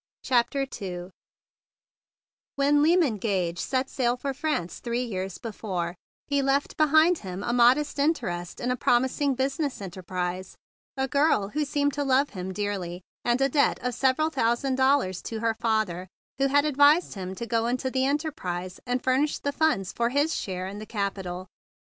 CHAPTER 0.23 0.65
II 0.81 1.11
When 2.55 2.81
Lyman 2.81 3.17
Gage 3.19 3.59
set 3.59 3.87
sail 3.87 4.17
for 4.17 4.33
France 4.33 4.79
three 4.79 5.03
years 5.03 5.37
before, 5.37 5.93
he 6.25 6.41
left 6.41 6.75
be¬ 6.75 6.89
hind 6.89 7.19
him 7.19 7.43
a 7.43 7.53
modest 7.53 7.99
interest 7.99 8.59
in 8.59 8.71
a 8.71 8.75
promis¬ 8.77 9.21
ing 9.21 9.35
business 9.35 9.79
enterprise, 9.79 10.55
a 10.97 11.07
girl 11.07 11.49
who 11.49 11.63
seemed 11.63 11.93
to 11.93 12.03
love 12.03 12.31
him 12.31 12.51
dearly, 12.51 13.03
and 13.23 13.41
a 13.41 13.47
debt 13.49 13.77
of 13.83 13.93
several 13.93 14.31
thousand 14.31 14.73
dollars 14.73 15.21
to 15.21 15.39
her 15.39 15.53
father, 15.53 16.07
who 16.39 16.47
had 16.47 16.65
advised 16.65 17.13
him 17.13 17.35
to 17.35 17.45
go 17.45 17.67
into 17.67 17.91
the 17.91 18.07
enterprise 18.07 18.79
and 18.87 19.03
furnished 19.03 19.43
the 19.43 19.51
funds 19.51 19.93
for 19.93 20.09
his 20.09 20.33
share 20.35 20.65
in 20.65 20.79
the 20.79 20.87
capital. 20.87 21.47